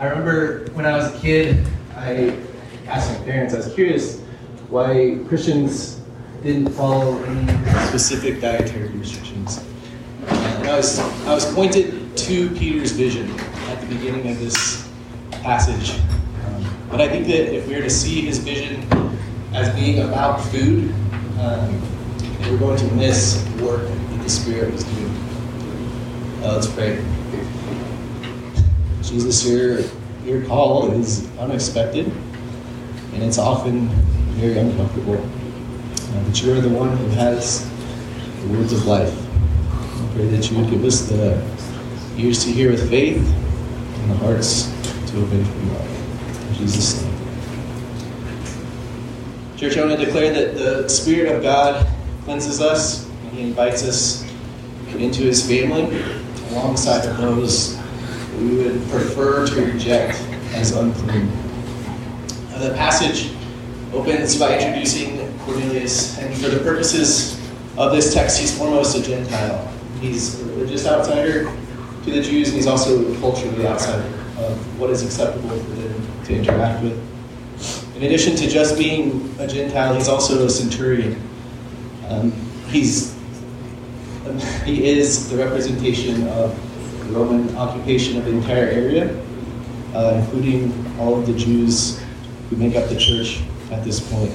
I 0.00 0.06
remember 0.06 0.64
when 0.72 0.86
I 0.86 0.96
was 0.96 1.14
a 1.14 1.18
kid, 1.18 1.62
I 1.94 2.34
asked 2.86 3.18
my 3.18 3.22
parents, 3.26 3.52
I 3.52 3.58
was 3.58 3.74
curious 3.74 4.18
why 4.70 5.18
Christians 5.28 6.00
didn't 6.42 6.70
follow 6.70 7.22
any 7.22 7.86
specific 7.88 8.40
dietary 8.40 8.88
restrictions. 8.88 9.62
And 10.26 10.66
I 10.66 10.78
was, 10.78 10.98
I 11.26 11.34
was 11.34 11.54
pointed 11.54 12.16
to 12.16 12.48
Peter's 12.52 12.92
vision 12.92 13.30
at 13.68 13.78
the 13.82 13.94
beginning 13.94 14.30
of 14.30 14.38
this 14.38 14.88
passage. 15.32 16.00
Um, 16.46 16.64
but 16.90 17.02
I 17.02 17.08
think 17.10 17.26
that 17.26 17.54
if 17.54 17.68
we 17.68 17.74
are 17.74 17.82
to 17.82 17.90
see 17.90 18.22
his 18.22 18.38
vision 18.38 18.90
as 19.52 19.68
being 19.74 19.98
about 20.08 20.40
food, 20.44 20.94
um, 21.40 21.78
we're 22.48 22.56
going 22.56 22.78
to 22.78 22.90
miss 22.94 23.42
the 23.42 23.66
work 23.66 23.82
that 23.82 24.22
the 24.22 24.30
Spirit 24.30 24.72
was 24.72 24.82
doing. 24.82 25.14
Uh, 26.42 26.54
let's 26.54 26.68
pray. 26.68 27.04
Jesus, 29.02 29.44
your, 29.44 29.82
your 30.24 30.44
call 30.44 30.92
is 30.92 31.28
unexpected, 31.38 32.06
and 33.14 33.22
it's 33.22 33.38
often 33.38 33.88
very 34.38 34.58
uncomfortable. 34.58 35.16
Uh, 35.16 36.24
but 36.24 36.42
you 36.42 36.52
are 36.52 36.60
the 36.60 36.68
one 36.68 36.96
who 36.96 37.06
has 37.08 37.68
the 38.42 38.48
words 38.48 38.72
of 38.72 38.86
life. 38.86 39.14
I 39.72 40.14
pray 40.14 40.26
that 40.28 40.50
you 40.50 40.58
would 40.58 40.70
give 40.70 40.84
us 40.84 41.08
the 41.08 41.42
ears 42.16 42.44
to 42.44 42.50
hear 42.50 42.70
with 42.70 42.88
faith 42.88 43.16
and 43.16 44.10
the 44.10 44.16
hearts 44.16 44.64
to 45.10 45.22
obey 45.22 45.42
from 45.42 45.72
love. 45.72 46.48
In 46.48 46.54
Jesus' 46.56 47.02
name. 47.02 47.10
Church, 49.56 49.76
I 49.76 49.86
want 49.86 49.98
to 49.98 50.04
declare 50.04 50.32
that 50.32 50.54
the 50.54 50.88
Spirit 50.88 51.34
of 51.34 51.42
God 51.42 51.86
cleanses 52.24 52.60
us 52.60 53.08
and 53.08 53.32
He 53.32 53.42
invites 53.42 53.82
us 53.82 54.24
into 54.96 55.22
His 55.22 55.46
family 55.46 56.02
alongside 56.50 57.06
of 57.06 57.16
those 57.18 57.79
we 58.40 58.56
would 58.56 58.88
prefer 58.88 59.46
to 59.46 59.64
reject 59.64 60.20
as 60.54 60.72
unclean. 60.72 61.30
The 62.58 62.74
passage 62.74 63.32
opens 63.92 64.38
by 64.38 64.58
introducing 64.58 65.36
Cornelius, 65.40 66.18
and 66.18 66.34
for 66.36 66.48
the 66.48 66.60
purposes 66.60 67.40
of 67.76 67.92
this 67.92 68.12
text, 68.14 68.38
he's 68.38 68.56
foremost 68.56 68.96
a 68.96 69.02
Gentile. 69.02 69.72
He's 70.00 70.40
a 70.40 70.44
religious 70.46 70.86
outsider 70.86 71.44
to 72.04 72.10
the 72.10 72.22
Jews, 72.22 72.48
and 72.48 72.56
he's 72.56 72.66
also 72.66 73.14
culturally 73.20 73.66
outsider 73.66 74.06
of 74.38 74.80
what 74.80 74.90
is 74.90 75.02
acceptable 75.04 75.50
for 75.50 75.70
them 75.72 76.24
to 76.24 76.34
interact 76.34 76.82
with. 76.82 77.96
In 77.96 78.04
addition 78.04 78.36
to 78.36 78.48
just 78.48 78.78
being 78.78 79.34
a 79.38 79.46
Gentile, 79.46 79.94
he's 79.94 80.08
also 80.08 80.46
a 80.46 80.50
centurion. 80.50 81.20
Um, 82.08 82.32
he's 82.68 83.14
he 84.64 84.88
is 84.88 85.28
the 85.28 85.36
representation 85.36 86.28
of 86.28 86.56
Roman 87.10 87.54
occupation 87.56 88.16
of 88.18 88.24
the 88.24 88.32
entire 88.32 88.66
area, 88.66 89.22
uh, 89.94 90.20
including 90.22 90.72
all 90.98 91.18
of 91.18 91.26
the 91.26 91.34
Jews 91.34 92.00
who 92.48 92.56
make 92.56 92.76
up 92.76 92.88
the 92.88 92.96
church 92.96 93.42
at 93.70 93.84
this 93.84 94.00
point. 94.12 94.32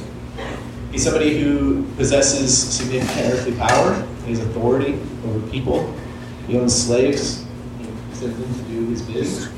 He's 0.91 1.03
somebody 1.03 1.41
who 1.41 1.83
possesses 1.95 2.57
significant 2.57 3.33
earthly 3.33 3.55
power, 3.55 4.07
he 4.23 4.31
has 4.31 4.39
authority 4.39 4.99
over 5.25 5.45
people, 5.51 5.93
he 6.47 6.57
owns 6.57 6.73
slaves, 6.73 7.45
he 7.79 8.15
sends 8.15 8.39
them 8.39 8.53
to 8.53 8.71
do 8.71 8.87
his 8.87 9.01
bidding. 9.01 9.51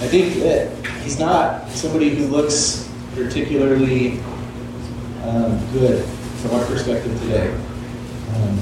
I 0.00 0.08
think 0.08 0.34
that 0.42 0.86
he's 1.02 1.18
not 1.18 1.68
somebody 1.70 2.10
who 2.14 2.26
looks 2.26 2.90
particularly 3.14 4.18
um, 5.22 5.64
good 5.72 6.04
from 6.42 6.54
our 6.54 6.66
perspective 6.66 7.18
today. 7.20 7.54
Um, 8.34 8.58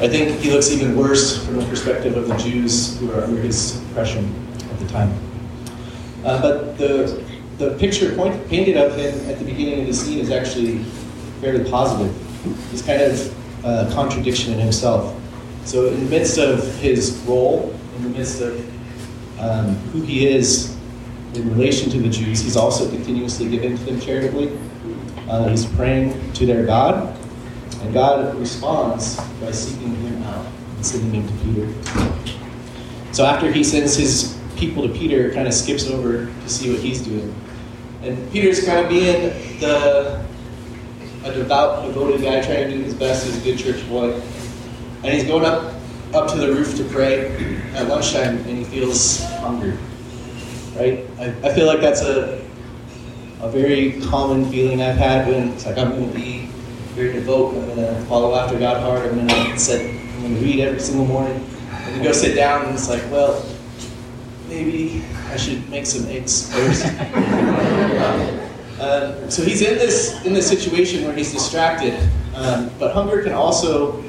I 0.00 0.06
think 0.06 0.38
he 0.38 0.52
looks 0.52 0.70
even 0.70 0.96
worse 0.96 1.44
from 1.44 1.56
the 1.56 1.66
perspective 1.66 2.16
of 2.16 2.28
the 2.28 2.36
Jews 2.36 2.96
who 3.00 3.10
are 3.10 3.24
under 3.24 3.40
his 3.40 3.82
oppression 3.90 4.32
at 4.70 4.78
the 4.78 4.86
time. 4.86 5.12
Uh, 6.24 6.40
but 6.40 6.78
the, 6.78 7.24
the 7.58 7.76
picture 7.78 8.14
point, 8.14 8.48
painted 8.48 8.76
of 8.76 8.94
him 8.94 9.28
at 9.28 9.40
the 9.40 9.44
beginning 9.44 9.80
of 9.80 9.86
the 9.88 9.92
scene 9.92 10.20
is 10.20 10.30
actually 10.30 10.78
fairly 11.40 11.68
positive. 11.68 12.14
He's 12.70 12.82
kind 12.82 13.02
of 13.02 13.64
a 13.64 13.90
contradiction 13.92 14.52
in 14.52 14.60
himself. 14.60 15.20
So, 15.64 15.88
in 15.88 16.04
the 16.04 16.10
midst 16.10 16.38
of 16.38 16.64
his 16.76 17.18
role, 17.26 17.74
in 17.96 18.04
the 18.04 18.10
midst 18.10 18.40
of 18.40 19.40
um, 19.40 19.74
who 19.90 20.02
he 20.02 20.28
is 20.28 20.76
in 21.34 21.50
relation 21.50 21.90
to 21.90 21.98
the 21.98 22.08
Jews, 22.08 22.40
he's 22.40 22.56
also 22.56 22.88
continuously 22.88 23.48
giving 23.48 23.76
to 23.76 23.84
them 23.84 24.00
charitably. 24.00 24.56
Uh, 25.28 25.48
he's 25.48 25.66
praying 25.66 26.32
to 26.34 26.46
their 26.46 26.64
God, 26.64 27.17
and 27.80 27.92
God 27.92 28.34
responds 28.38 29.16
by 29.40 29.50
seeking 29.50 29.94
him 29.96 30.22
out 30.24 30.46
and 30.76 30.86
sending 30.86 31.22
him 31.22 31.28
to 31.28 31.44
Peter. 31.44 33.12
So 33.12 33.24
after 33.24 33.50
he 33.50 33.64
sends 33.64 33.96
his 33.96 34.38
people 34.56 34.86
to 34.86 34.92
Peter, 34.92 35.32
kind 35.32 35.46
of 35.46 35.54
skips 35.54 35.88
over 35.88 36.26
to 36.26 36.48
see 36.48 36.72
what 36.72 36.80
he's 36.80 37.00
doing. 37.00 37.34
And 38.02 38.30
Peter's 38.30 38.64
kind 38.64 38.80
of 38.80 38.88
being 38.88 39.60
the 39.60 40.24
a 41.24 41.32
devout, 41.32 41.84
devoted 41.84 42.22
guy 42.22 42.40
trying 42.40 42.70
to 42.70 42.76
do 42.76 42.82
his 42.82 42.94
best 42.94 43.26
as 43.26 43.40
a 43.40 43.44
good 43.44 43.58
church 43.58 43.86
boy. 43.88 44.12
And 45.02 45.06
he's 45.06 45.24
going 45.24 45.44
up 45.44 45.74
up 46.14 46.30
to 46.30 46.38
the 46.38 46.48
roof 46.48 46.76
to 46.76 46.84
pray 46.84 47.56
at 47.74 47.86
lunchtime 47.88 48.38
and 48.38 48.58
he 48.58 48.64
feels 48.64 49.22
hungry. 49.34 49.76
Right? 50.76 51.06
I, 51.18 51.48
I 51.48 51.54
feel 51.54 51.66
like 51.66 51.80
that's 51.80 52.02
a 52.02 52.44
a 53.40 53.50
very 53.50 54.00
common 54.02 54.50
feeling 54.50 54.82
I've 54.82 54.96
had 54.96 55.28
when 55.28 55.50
it's 55.50 55.66
like 55.66 55.78
I'm 55.78 55.90
gonna 55.90 56.12
be 56.12 56.48
very 56.98 57.12
devout. 57.12 57.54
I'm 57.54 57.66
going 57.66 57.76
to 57.76 58.04
follow 58.06 58.34
after 58.34 58.58
God 58.58 58.82
hard. 58.82 59.08
I'm 59.08 59.14
going 59.14 59.52
to 59.52 59.58
sit, 59.58 59.88
I'm 59.88 60.22
going 60.22 60.34
to 60.34 60.40
read 60.40 60.58
every 60.58 60.80
single 60.80 61.06
morning. 61.06 61.36
And 61.70 61.94
then 61.94 62.02
go 62.02 62.10
sit 62.10 62.34
down 62.34 62.66
and 62.66 62.74
it's 62.74 62.88
like, 62.88 63.02
well, 63.08 63.46
maybe 64.48 65.04
I 65.28 65.36
should 65.36 65.68
make 65.70 65.86
some 65.86 66.06
eggs 66.06 66.52
first. 66.52 66.84
um, 68.80 69.30
so 69.30 69.44
he's 69.44 69.62
in 69.62 69.78
this 69.78 70.24
in 70.24 70.32
this 70.32 70.48
situation 70.48 71.04
where 71.04 71.14
he's 71.14 71.32
distracted. 71.32 71.94
Um, 72.34 72.68
but 72.80 72.92
hunger 72.92 73.22
can 73.22 73.32
also 73.32 74.02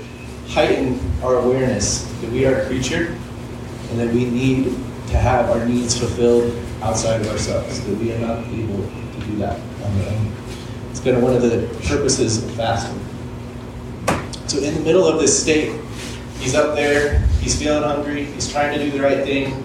heighten 0.48 1.00
our 1.22 1.36
awareness 1.36 2.06
that 2.22 2.32
we 2.32 2.48
are 2.48 2.62
a 2.62 2.66
creature 2.66 3.16
and 3.92 4.00
that 4.00 4.12
we 4.12 4.26
need 4.26 4.66
to 5.10 5.18
have 5.18 5.52
our 5.52 5.64
needs 5.64 5.98
fulfilled 5.98 6.58
outside 6.82 7.22
of 7.22 7.28
ourselves, 7.28 7.86
that 7.86 7.98
we 8.00 8.14
are 8.14 8.20
not 8.20 8.40
able 8.48 8.84
to 8.84 9.26
do 9.28 9.36
that 9.38 9.60
on 9.60 10.02
our 10.02 10.08
own. 10.08 10.40
It's 10.90 11.06
of 11.06 11.22
one 11.24 11.36
of 11.36 11.42
the 11.42 11.68
purposes 11.88 12.44
of 12.44 12.52
fasting. 12.52 13.00
So, 14.48 14.58
in 14.60 14.74
the 14.76 14.82
middle 14.82 15.08
of 15.08 15.20
this 15.20 15.42
state, 15.42 15.80
he's 16.40 16.56
up 16.56 16.76
there, 16.76 17.20
he's 17.40 17.58
feeling 17.58 17.84
hungry, 17.84 18.26
he's 18.26 18.52
trying 18.52 18.78
to 18.78 18.84
do 18.84 18.92
the 18.92 19.02
right 19.02 19.24
thing, 19.24 19.64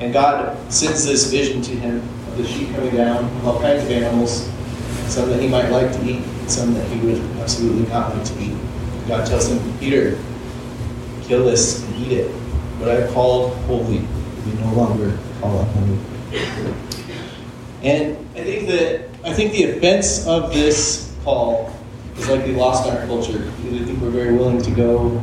and 0.00 0.12
God 0.12 0.56
sends 0.72 1.06
this 1.06 1.30
vision 1.30 1.62
to 1.62 1.70
him 1.70 1.96
of 2.28 2.36
the 2.36 2.46
sheep 2.46 2.74
coming 2.74 2.94
down, 2.94 3.24
all 3.44 3.60
kinds 3.60 3.84
of 3.84 3.90
animals, 3.90 4.50
some 5.06 5.30
that 5.30 5.40
he 5.40 5.48
might 5.48 5.68
like 5.70 5.92
to 5.92 6.04
eat, 6.04 6.24
some 6.48 6.74
that 6.74 6.86
he 6.88 7.00
would 7.00 7.22
absolutely 7.38 7.88
not 7.88 8.14
like 8.14 8.24
to 8.26 8.38
eat. 8.40 8.56
God 9.08 9.26
tells 9.26 9.48
him, 9.48 9.78
Peter, 9.78 10.18
kill 11.22 11.44
this 11.44 11.84
and 11.84 11.96
eat 11.96 12.12
it. 12.12 12.30
What 12.78 12.90
I've 12.90 13.10
called 13.12 13.54
holy, 13.64 14.00
we 14.00 14.52
no 14.60 14.72
longer 14.74 15.16
call 15.40 15.60
unholy. 15.60 15.98
And 17.82 18.16
I 18.34 18.42
think 18.42 18.68
that 18.68 19.05
I 19.26 19.32
think 19.32 19.50
the 19.50 19.64
offense 19.64 20.24
of 20.28 20.54
this 20.54 21.12
call 21.24 21.74
is 22.16 22.28
likely 22.28 22.54
lost 22.54 22.88
our 22.88 23.04
culture 23.06 23.40
because 23.40 23.82
I 23.82 23.84
think 23.84 24.00
we're 24.00 24.10
very 24.10 24.32
willing 24.32 24.62
to 24.62 24.70
go 24.70 25.20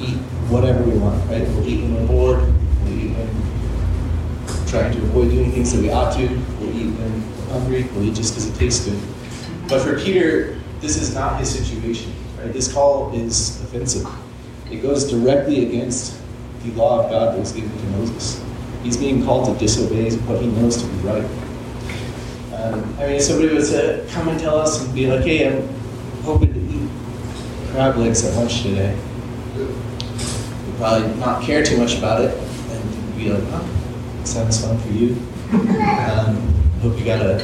eat 0.00 0.16
whatever 0.50 0.82
we 0.82 0.98
want, 0.98 1.24
right? 1.30 1.42
We'll 1.42 1.68
eat 1.68 1.80
when 1.80 1.94
we're 1.94 2.06
bored, 2.08 2.40
we'll 2.82 2.98
eat 2.98 3.16
when 3.16 4.66
trying 4.66 4.92
to 4.94 4.98
avoid 4.98 5.30
doing 5.30 5.52
things 5.52 5.72
that 5.72 5.80
we 5.80 5.92
ought 5.92 6.12
to, 6.16 6.26
we'll 6.58 6.76
eat 6.76 6.86
when 6.86 7.46
we're 7.46 7.52
hungry, 7.52 7.84
we'll 7.92 8.02
eat 8.02 8.16
just 8.16 8.34
because 8.34 8.48
it 8.48 8.58
tastes 8.58 8.84
good. 8.84 9.00
But 9.68 9.82
for 9.82 9.96
Peter, 9.96 10.60
this 10.80 11.00
is 11.00 11.14
not 11.14 11.38
his 11.38 11.56
situation, 11.56 12.12
right? 12.36 12.52
This 12.52 12.72
call 12.72 13.14
is 13.14 13.62
offensive. 13.62 14.08
It 14.72 14.82
goes 14.82 15.08
directly 15.08 15.68
against 15.68 16.20
the 16.64 16.72
law 16.72 17.04
of 17.04 17.12
God 17.12 17.34
that 17.34 17.38
was 17.38 17.52
given 17.52 17.70
to 17.70 17.84
Moses. 17.96 18.42
He's 18.82 18.96
being 18.96 19.24
called 19.24 19.46
to 19.46 19.64
disobey 19.64 20.10
what 20.16 20.42
he 20.42 20.48
knows 20.48 20.82
to 20.82 20.88
be 20.88 20.96
right. 21.06 21.43
Um, 22.64 22.82
I 22.98 23.06
mean, 23.06 23.16
if 23.16 23.22
somebody 23.22 23.52
was 23.52 23.70
to 23.72 24.06
come 24.10 24.28
and 24.28 24.40
tell 24.40 24.58
us 24.58 24.82
and 24.82 24.94
be 24.94 25.06
like, 25.06 25.22
hey, 25.24 25.48
I'm 25.48 25.68
hoping 26.22 26.54
to 26.54 26.60
eat 26.60 26.88
crab 27.70 27.96
legs 27.96 28.24
at 28.24 28.34
lunch 28.36 28.62
today, 28.62 28.98
we'd 29.54 30.76
probably 30.78 31.14
not 31.16 31.42
care 31.42 31.62
too 31.62 31.76
much 31.76 31.98
about 31.98 32.22
it 32.22 32.34
and 32.38 33.16
be 33.18 33.30
like, 33.30 33.42
oh, 33.48 34.24
sounds 34.24 34.64
fun 34.64 34.78
for 34.78 34.88
you. 34.88 35.14
Um, 35.52 36.36
hope 36.80 36.98
you 36.98 37.04
got 37.04 37.20
a 37.20 37.40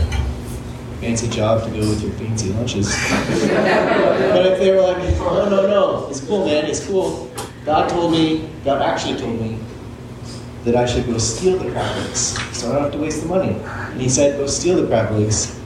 fancy 1.00 1.28
job 1.28 1.64
to 1.64 1.70
go 1.70 1.80
with 1.80 2.02
your 2.02 2.12
fancy 2.12 2.50
lunches. 2.54 2.86
but 2.88 4.46
if 4.46 4.58
they 4.58 4.70
were 4.70 4.80
like, 4.80 4.98
no, 5.18 5.48
no, 5.50 5.66
no, 5.66 6.08
it's 6.08 6.20
cool, 6.22 6.46
man, 6.46 6.64
it's 6.64 6.86
cool. 6.86 7.30
God 7.66 7.90
told 7.90 8.12
me, 8.12 8.48
God 8.64 8.80
actually 8.80 9.18
told 9.18 9.38
me 9.38 9.58
that 10.64 10.76
I 10.76 10.86
should 10.86 11.04
go 11.04 11.18
steal 11.18 11.58
the 11.58 11.70
crab 11.70 11.94
legs 11.98 12.38
so 12.56 12.70
I 12.70 12.74
don't 12.74 12.82
have 12.84 12.92
to 12.92 12.98
waste 12.98 13.20
the 13.22 13.28
money. 13.28 13.56
And 13.92 14.00
he 14.00 14.08
said, 14.08 14.38
go 14.38 14.46
steal 14.46 14.80
the 14.80 14.86
crab 14.86 15.12
legs, 15.12 15.58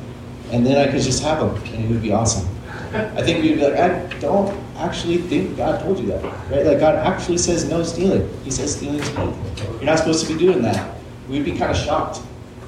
and 0.51 0.65
then 0.67 0.77
I 0.77 0.91
could 0.91 1.03
just 1.03 1.23
have 1.23 1.41
them, 1.41 1.63
and 1.75 1.85
it 1.85 1.91
would 1.91 2.03
be 2.03 2.13
awesome. 2.13 2.49
I 2.95 3.23
think 3.23 3.43
we'd 3.43 3.57
be 3.57 3.61
like, 3.69 3.75
I 3.75 4.07
don't 4.21 4.57
actually 4.77 5.19
think 5.19 5.57
God 5.57 5.81
told 5.81 5.99
you 5.99 6.07
that, 6.07 6.23
right? 6.51 6.65
Like 6.65 6.79
God 6.79 6.95
actually 6.95 7.39
says 7.39 7.69
no 7.69 7.83
stealing. 7.83 8.29
He 8.45 8.51
says 8.51 8.77
stealing 8.77 9.01
is 9.01 9.11
evil. 9.11 9.37
You're 9.75 9.85
not 9.85 9.99
supposed 9.99 10.27
to 10.27 10.33
be 10.33 10.39
doing 10.39 10.63
that. 10.63 10.95
we'd 11.29 11.45
be 11.45 11.57
kind 11.57 11.71
of 11.71 11.77
shocked. 11.77 12.21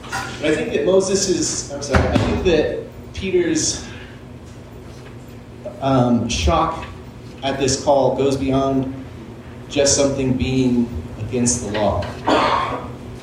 But 0.03 0.51
I 0.51 0.55
think 0.55 0.73
that 0.73 0.85
Moses 0.85 1.29
is, 1.29 1.73
I'm 1.73 1.83
sorry, 1.83 2.07
I 2.09 2.17
think 2.19 2.45
that 2.45 3.15
Peter's 3.15 3.87
um, 5.81 6.29
shock 6.29 6.87
at 7.43 7.59
this 7.59 7.83
call 7.85 8.17
goes 8.17 8.37
beyond 8.37 8.93
just 9.69 9.97
something 9.97 10.37
being 10.37 10.89
against 11.21 11.65
the 11.65 11.73
law. 11.79 12.03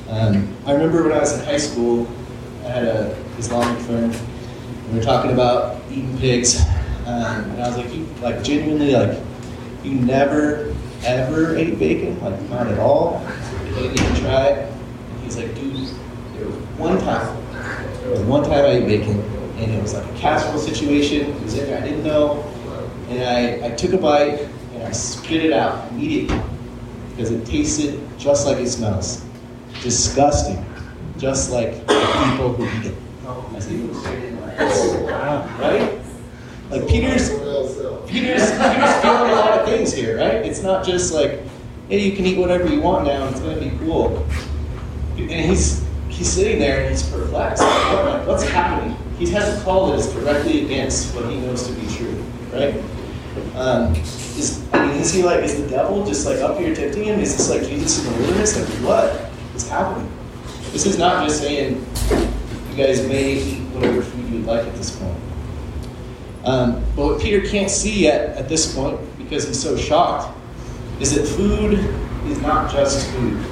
Um, 0.09 0.55
I 0.65 0.73
remember 0.73 1.03
when 1.03 1.13
I 1.13 1.19
was 1.19 1.37
in 1.37 1.45
high 1.45 1.57
school, 1.57 2.07
I 2.63 2.69
had 2.69 2.83
a 2.85 3.15
Islamic 3.37 3.77
friend, 3.83 4.13
and 4.13 4.91
we 4.91 4.99
were 4.99 5.03
talking 5.03 5.31
about 5.31 5.81
eating 5.91 6.17
pigs, 6.17 6.61
um, 7.05 7.51
and 7.51 7.61
I 7.61 7.67
was 7.67 7.77
like, 7.77 7.93
you, 7.93 8.05
like 8.21 8.43
genuinely, 8.43 8.93
like, 8.93 9.19
you 9.83 9.95
never 9.95 10.73
ever 11.03 11.57
ate 11.57 11.77
bacon, 11.77 12.19
like 12.21 12.39
not 12.49 12.67
at 12.67 12.79
all. 12.79 13.21
You 13.67 13.75
didn't 13.75 13.99
even 13.99 14.15
try 14.21 14.45
it. 14.47 14.71
And 14.71 15.23
he's 15.23 15.35
like, 15.35 15.53
dude, 15.55 15.75
there 16.35 16.45
was 16.47 16.55
one 16.77 16.97
time, 16.99 17.53
there 18.01 18.11
was 18.11 18.21
one 18.21 18.43
time 18.43 18.65
I 18.65 18.77
ate 18.77 18.85
bacon, 18.85 19.19
and 19.57 19.71
it 19.71 19.81
was 19.81 19.93
like 19.93 20.05
a 20.05 20.17
casserole 20.17 20.57
situation. 20.57 21.31
It 21.31 21.41
was 21.41 21.57
in 21.57 21.65
there, 21.65 21.77
I 21.77 21.85
didn't 21.85 22.03
know, 22.05 22.43
and 23.09 23.21
I, 23.23 23.67
I 23.67 23.69
took 23.71 23.91
a 23.91 23.97
bite 23.97 24.47
and 24.73 24.83
I 24.83 24.91
spit 24.91 25.43
it 25.43 25.51
out 25.51 25.91
immediately 25.91 26.39
because 27.09 27.29
it 27.29 27.45
tasted 27.45 27.99
just 28.17 28.47
like 28.47 28.57
it 28.57 28.69
smells. 28.69 29.23
Disgusting. 29.81 30.63
Just 31.23 31.51
like 31.51 31.71
the 31.87 31.93
people 32.31 32.51
who 32.51 32.65
eat 32.65 32.91
it. 32.91 33.61
See 33.61 33.77
Right? 35.57 35.97
Like 36.69 36.85
Peter's 36.85 37.29
Peter's 37.29 38.51
Peter's 38.51 38.51
feeling 38.51 39.31
a 39.31 39.35
lot 39.35 39.57
of 39.57 39.65
things 39.65 39.93
here, 39.93 40.17
right? 40.17 40.45
It's 40.45 40.61
not 40.61 40.85
just 40.85 41.13
like, 41.13 41.39
hey, 41.87 41.99
you 41.99 42.13
can 42.17 42.25
eat 42.25 42.37
whatever 42.37 42.67
you 42.67 42.81
want 42.81 43.05
now, 43.05 43.25
it's 43.29 43.39
gonna 43.39 43.57
be 43.57 43.71
cool. 43.77 44.27
And 45.15 45.31
he's 45.31 45.87
he's 46.09 46.27
sitting 46.27 46.59
there 46.59 46.81
and 46.81 46.89
he's 46.89 47.09
perplexed. 47.09 47.63
Like, 47.63 48.27
what's 48.27 48.43
happening? 48.43 48.97
He 49.17 49.29
has 49.29 49.57
a 49.57 49.63
call 49.63 49.91
that 49.91 49.99
is 49.99 50.11
directly 50.11 50.65
against 50.65 51.15
what 51.15 51.31
he 51.31 51.39
knows 51.39 51.65
to 51.67 51.73
be 51.73 51.87
true, 51.95 52.21
right? 52.51 52.75
Um, 53.55 53.95
is 53.95 54.61
I 54.73 54.87
mean, 54.87 54.97
is 54.97 55.13
he 55.13 55.23
like 55.23 55.41
is 55.45 55.55
the 55.63 55.69
devil 55.69 56.05
just 56.05 56.25
like 56.25 56.39
up 56.39 56.59
here 56.59 56.75
tempting 56.75 57.05
him? 57.05 57.21
Is 57.21 57.37
this 57.37 57.49
like 57.49 57.61
Jesus 57.65 58.05
in 58.05 58.11
the 58.11 58.19
wilderness? 58.19 58.59
Like 58.59 58.67
what 58.85 59.31
is 59.55 59.69
happening? 59.69 60.11
This 60.73 60.87
is 60.87 60.97
not 60.97 61.23
just 61.23 61.39
saying 61.39 61.85
you 62.71 62.75
guys 62.75 63.07
may 63.07 63.35
eat 63.35 63.59
whatever 63.75 64.01
food 64.01 64.27
you 64.27 64.37
would 64.37 64.47
like 64.47 64.65
at 64.65 64.73
this 64.73 64.89
point. 64.89 65.15
Um, 66.45 66.83
but 66.95 67.05
what 67.05 67.21
Peter 67.21 67.47
can't 67.47 67.69
see 67.69 68.01
yet 68.01 68.35
at 68.35 68.49
this 68.49 68.73
point, 68.73 68.99
because 69.19 69.45
he's 69.45 69.61
so 69.61 69.77
shocked, 69.77 70.35
is 70.99 71.13
that 71.13 71.27
food 71.27 71.73
is 72.27 72.41
not 72.41 72.71
just 72.71 73.07
food. 73.11 73.45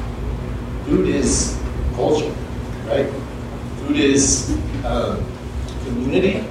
Food 0.86 1.10
is 1.10 1.62
culture, 1.94 2.34
right? 2.88 3.08
Food 3.86 3.98
is 3.98 4.58
uh, 4.84 5.24
community. 5.86 6.44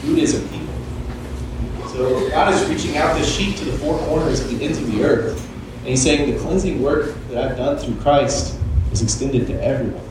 Food 0.00 0.20
is 0.20 0.42
a 0.42 0.48
people. 0.48 1.88
So 1.88 2.30
God 2.30 2.54
is 2.54 2.66
reaching 2.70 2.96
out 2.96 3.14
this 3.14 3.30
sheet 3.30 3.58
to 3.58 3.66
the 3.66 3.76
four 3.76 3.98
corners 4.06 4.40
of 4.40 4.58
the 4.58 4.64
ends 4.64 4.78
of 4.78 4.90
the 4.90 5.04
earth. 5.04 5.38
And 5.80 5.88
he's 5.88 6.02
saying 6.02 6.32
the 6.32 6.40
cleansing 6.40 6.82
work 6.82 7.14
that 7.28 7.50
I've 7.50 7.58
done 7.58 7.76
through 7.76 7.96
Christ 8.00 8.58
is 8.96 9.02
extended 9.02 9.46
to 9.46 9.62
everyone. 9.62 10.02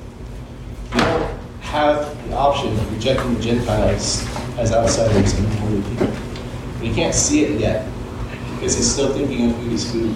You 0.93 0.99
don't 0.99 1.39
have 1.61 2.29
the 2.29 2.35
option 2.35 2.71
of 2.71 2.93
rejecting 2.93 3.33
the 3.33 3.41
Gentiles 3.41 4.23
as 4.57 4.71
outsiders 4.71 5.33
and 5.33 5.45
unholy 5.47 5.81
people. 5.89 6.07
He 6.81 6.93
can't 6.93 7.15
see 7.15 7.45
it 7.45 7.59
yet 7.59 7.87
because 8.53 8.75
he's 8.75 8.91
still 8.91 9.11
thinking 9.11 9.49
of 9.49 9.55
food 9.57 9.73
as 9.73 9.91
food. 9.91 10.15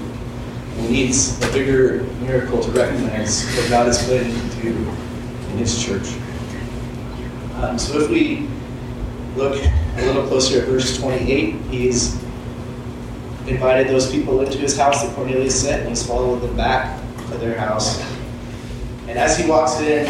He 0.77 0.87
needs 0.87 1.43
a 1.43 1.51
bigger 1.51 2.03
miracle 2.21 2.61
to 2.61 2.71
recognize 2.71 3.43
what 3.55 3.69
God 3.69 3.87
is 3.87 4.03
planning 4.03 4.49
to 4.49 4.61
do 4.61 4.69
in 4.69 5.57
his 5.57 5.83
church. 5.83 6.07
Um, 7.55 7.79
so 7.79 7.99
if 7.99 8.09
we 8.09 8.47
look 9.35 9.61
a 9.63 10.05
little 10.05 10.27
closer 10.27 10.61
at 10.61 10.67
verse 10.67 10.95
28, 10.97 11.55
he's 11.71 12.13
invited 13.47 13.87
those 13.87 14.11
people 14.11 14.41
into 14.41 14.59
his 14.59 14.77
house 14.77 15.03
that 15.03 15.13
Cornelius 15.15 15.59
sent, 15.59 15.81
and 15.81 15.89
he's 15.89 16.05
followed 16.05 16.41
them 16.41 16.55
back 16.55 17.01
to 17.31 17.37
their 17.39 17.57
house. 17.57 17.99
And 19.09 19.17
as 19.17 19.35
he 19.39 19.49
walks 19.49 19.79
in, 19.79 20.05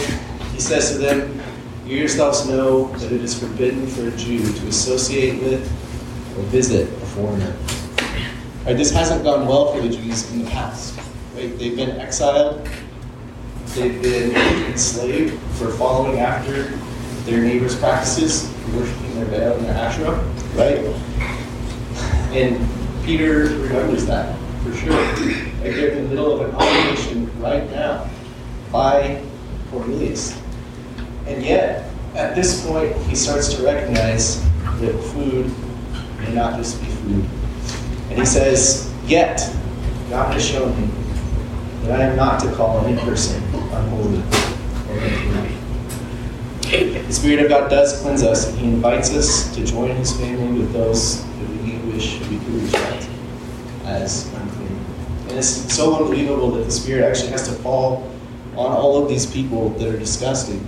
he 0.52 0.60
says 0.60 0.92
to 0.92 0.98
them, 0.98 1.42
You 1.86 1.96
yourselves 1.96 2.46
know 2.50 2.92
that 2.98 3.14
it 3.14 3.22
is 3.22 3.40
forbidden 3.40 3.88
for 3.88 4.10
a 4.10 4.12
Jew 4.18 4.40
to 4.40 4.68
associate 4.68 5.42
with 5.42 5.66
or 6.38 6.44
visit 6.48 6.90
a 6.90 7.06
foreigner. 7.06 7.56
Right, 8.66 8.76
this 8.76 8.92
hasn't 8.92 9.24
gone 9.24 9.48
well 9.48 9.74
for 9.74 9.82
the 9.82 9.88
Jews 9.88 10.30
in 10.34 10.44
the 10.44 10.52
past. 10.52 11.00
Right? 11.34 11.58
They've 11.58 11.78
been 11.78 11.92
exiled, 11.92 12.68
they've 13.68 14.02
been 14.02 14.36
enslaved 14.70 15.42
for 15.54 15.72
following 15.72 16.20
after 16.20 16.64
their 17.24 17.42
neighbors' 17.42 17.80
practices, 17.80 18.54
worshiping 18.76 19.16
their 19.16 19.28
Baal 19.28 19.58
and 19.60 19.66
their 19.66 19.76
Asherah, 19.76 20.18
right? 20.56 20.80
And 22.36 23.06
Peter 23.06 23.44
remembers 23.44 24.06
that 24.08 24.38
for 24.62 24.74
sure. 24.74 24.92
Right 24.92 25.74
there 25.74 25.92
in 25.92 26.04
the 26.04 26.10
middle 26.10 26.34
of 26.34 26.50
an 26.50 26.56
obligation 26.56 27.42
right 27.42 27.70
now 27.72 28.10
by 28.72 29.24
Cornelius. 29.72 30.40
And 31.26 31.44
yet, 31.44 31.92
at 32.16 32.36
this 32.36 32.66
point, 32.66 32.96
he 33.08 33.16
starts 33.16 33.54
to 33.54 33.64
recognize 33.64 34.42
that 34.80 34.94
food 35.14 35.52
may 36.20 36.34
not 36.34 36.58
just 36.58 36.80
be 36.82 36.88
food. 36.88 37.26
And 38.10 38.20
he 38.20 38.26
says, 38.26 38.92
Yet, 39.06 39.40
God 40.10 40.34
has 40.34 40.46
shown 40.48 40.80
me 40.80 40.88
that 41.84 42.00
I 42.00 42.04
am 42.04 42.16
not 42.16 42.40
to 42.42 42.52
call 42.54 42.86
any 42.86 43.00
person 43.02 43.44
unholy 43.44 44.20
or 44.90 44.98
unclean. 45.00 45.60
The 47.08 47.14
Spirit 47.14 47.44
of 47.44 47.50
God 47.50 47.70
does 47.70 48.00
cleanse 48.02 48.22
us, 48.22 48.48
and 48.48 48.60
He 48.60 48.68
invites 48.68 49.12
us 49.12 49.54
to 49.56 49.66
join 49.66 49.96
His 49.96 50.16
family 50.20 50.60
with 50.60 50.72
those 50.72 51.24
that 51.26 51.50
we 51.64 51.78
wish 51.92 52.20
we 52.22 52.38
could 52.38 52.54
reject 52.64 53.10
as 53.86 54.32
unclean. 54.34 54.80
And 55.30 55.32
it's 55.32 55.74
so 55.74 55.96
unbelievable 55.96 56.52
that 56.52 56.66
the 56.66 56.72
Spirit 56.72 57.04
actually 57.04 57.32
has 57.32 57.48
to 57.48 57.54
fall 57.56 58.08
on 58.56 58.72
all 58.72 59.02
of 59.02 59.10
these 59.10 59.26
people 59.26 59.70
that 59.72 59.88
are 59.88 59.98
disgusting 59.98 60.66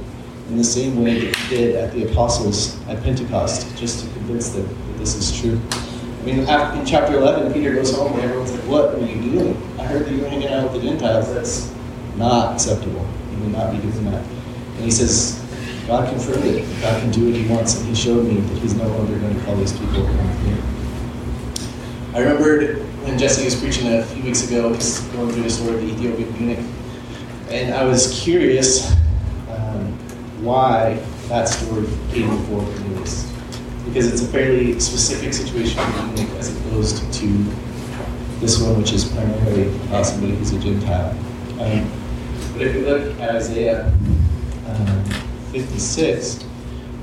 in 0.49 0.57
the 0.57 0.63
same 0.63 1.03
way 1.03 1.25
that 1.25 1.35
He 1.35 1.55
did 1.55 1.75
at 1.75 1.93
the 1.93 2.11
apostles 2.11 2.79
at 2.87 3.01
Pentecost, 3.03 3.75
just 3.77 4.03
to 4.05 4.11
convince 4.13 4.49
them 4.49 4.67
that 4.67 4.97
this 4.97 5.15
is 5.15 5.39
true. 5.39 5.59
I 5.71 6.23
mean, 6.23 6.39
in 6.39 6.85
chapter 6.85 7.17
11, 7.17 7.53
Peter 7.53 7.73
goes 7.73 7.95
home 7.95 8.13
and 8.13 8.21
everyone's 8.21 8.51
like, 8.51 8.61
What 8.61 8.95
are 8.95 8.99
you 8.99 9.21
doing? 9.31 9.79
I 9.79 9.85
heard 9.85 10.05
that 10.05 10.11
you 10.11 10.21
were 10.21 10.29
hanging 10.29 10.49
out 10.49 10.71
with 10.71 10.81
the 10.81 10.87
Gentiles. 10.87 11.33
That's 11.33 11.73
not 12.15 12.53
acceptable. 12.53 13.07
You 13.31 13.39
would 13.39 13.51
not 13.53 13.71
be 13.71 13.79
doing 13.79 14.05
that. 14.11 14.23
And 14.23 14.85
he 14.85 14.91
says, 14.91 15.41
God 15.87 16.07
confirmed 16.09 16.45
it. 16.45 16.81
God 16.81 17.01
can 17.01 17.11
do 17.11 17.25
what 17.25 17.35
He 17.35 17.47
wants, 17.47 17.77
and 17.77 17.87
He 17.87 17.95
showed 17.95 18.25
me 18.25 18.39
that 18.39 18.57
He's 18.59 18.75
no 18.75 18.87
longer 18.87 19.17
going 19.17 19.35
to 19.35 19.43
call 19.43 19.55
these 19.55 19.73
people. 19.73 20.07
I 22.13 22.19
remembered 22.19 22.79
when 23.03 23.17
Jesse 23.17 23.43
was 23.45 23.59
preaching 23.59 23.87
a 23.93 24.03
few 24.05 24.23
weeks 24.23 24.47
ago, 24.47 24.73
just 24.75 25.11
going 25.13 25.31
through 25.31 25.43
the 25.43 25.49
story 25.49 25.75
of 25.75 25.81
the 25.81 25.87
Ethiopian 25.87 26.35
eunuch, 26.35 26.65
and 27.51 27.73
I 27.73 27.83
was 27.83 28.21
curious 28.23 28.89
um, 29.49 29.91
why 30.41 30.95
that 31.27 31.49
story 31.49 31.85
came 32.11 32.29
before 32.29 32.61
Cornelius. 32.61 33.29
Because 33.85 34.11
it's 34.11 34.21
a 34.21 34.27
fairly 34.27 34.79
specific 34.79 35.33
situation 35.33 35.77
the 36.15 36.21
as 36.37 36.55
opposed 36.55 37.11
to 37.13 37.27
this 38.39 38.61
one, 38.61 38.77
which 38.77 38.93
is 38.93 39.05
primarily 39.05 39.77
uh, 39.89 40.03
somebody 40.03 40.35
who's 40.35 40.53
a 40.53 40.59
Gentile. 40.59 41.11
Um, 41.59 41.91
but 42.53 42.61
if 42.61 42.75
we 42.75 42.81
look 42.81 43.19
at 43.19 43.35
Isaiah 43.35 43.87
um, 44.67 45.03
56, 45.51 46.45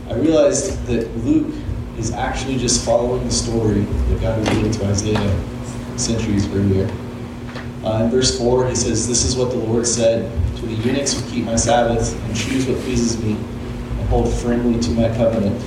I 0.08 0.14
realized 0.14 0.86
that 0.86 1.14
Luke 1.18 1.54
is 1.98 2.12
actually 2.12 2.56
just 2.56 2.84
following 2.84 3.24
the 3.24 3.30
story 3.30 3.80
that 3.80 4.20
God 4.22 4.38
revealed 4.48 4.72
to 4.74 4.86
Isaiah 4.86 5.44
centuries 5.98 6.48
earlier. 6.54 6.88
Uh, 7.84 8.02
in 8.04 8.10
verse 8.10 8.38
4, 8.38 8.68
he 8.68 8.74
says, 8.74 9.06
This 9.06 9.24
is 9.24 9.36
what 9.36 9.50
the 9.50 9.56
Lord 9.56 9.86
said 9.86 10.30
to 10.56 10.66
the 10.66 10.74
eunuchs 10.74 11.12
who 11.12 11.30
keep 11.30 11.44
my 11.44 11.56
Sabbaths 11.56 12.12
and 12.12 12.36
choose 12.36 12.66
what 12.66 12.78
pleases 12.80 13.22
me 13.22 13.32
and 13.32 14.08
hold 14.08 14.32
firmly 14.32 14.80
to 14.80 14.90
my 14.90 15.08
covenant. 15.16 15.58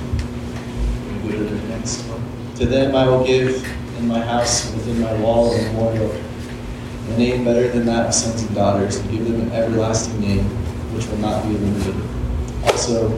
Go 1.22 1.30
to 1.30 1.44
the 1.44 1.68
next 1.68 2.02
one. 2.02 2.22
To 2.56 2.66
them 2.66 2.94
I 2.94 3.06
will 3.06 3.24
give 3.24 3.64
in 3.96 4.06
my 4.06 4.20
house 4.20 4.70
within 4.74 5.00
my 5.00 5.14
wall 5.20 5.52
a 5.54 5.62
memorial, 5.62 6.10
a 6.10 7.16
name 7.16 7.44
better 7.44 7.68
than 7.68 7.86
that 7.86 8.06
of 8.06 8.14
sons 8.14 8.42
and 8.42 8.54
daughters, 8.54 8.96
and 8.96 9.10
give 9.10 9.24
them 9.24 9.40
an 9.40 9.52
everlasting 9.52 10.20
name 10.20 10.44
which 10.92 11.06
will 11.06 11.18
not 11.18 11.42
be 11.44 11.50
eliminated. 11.50 11.94
Also, 12.64 13.08